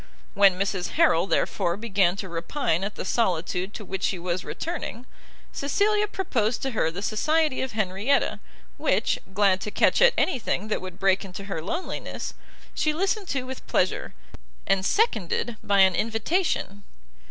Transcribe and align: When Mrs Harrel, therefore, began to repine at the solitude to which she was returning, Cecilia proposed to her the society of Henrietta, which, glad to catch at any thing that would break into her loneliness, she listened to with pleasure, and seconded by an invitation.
When 0.33 0.57
Mrs 0.57 0.93
Harrel, 0.93 1.27
therefore, 1.27 1.77
began 1.77 2.15
to 2.15 2.27
repine 2.27 2.83
at 2.83 2.95
the 2.95 3.05
solitude 3.05 3.71
to 3.75 3.85
which 3.85 4.01
she 4.01 4.17
was 4.17 4.43
returning, 4.43 5.05
Cecilia 5.53 6.07
proposed 6.07 6.63
to 6.63 6.71
her 6.71 6.89
the 6.89 7.03
society 7.03 7.61
of 7.61 7.73
Henrietta, 7.73 8.39
which, 8.77 9.19
glad 9.35 9.61
to 9.61 9.69
catch 9.69 10.01
at 10.01 10.15
any 10.17 10.39
thing 10.39 10.69
that 10.69 10.81
would 10.81 10.97
break 10.97 11.23
into 11.23 11.43
her 11.43 11.61
loneliness, 11.61 12.33
she 12.73 12.93
listened 12.93 13.27
to 13.27 13.43
with 13.43 13.67
pleasure, 13.67 14.15
and 14.65 14.83
seconded 14.87 15.57
by 15.63 15.81
an 15.81 15.93
invitation. 15.95 16.81